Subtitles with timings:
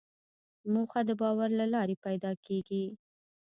[0.73, 2.83] موخه د باور له لارې پیدا کېږي.